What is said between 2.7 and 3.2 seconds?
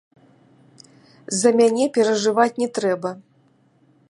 трэба.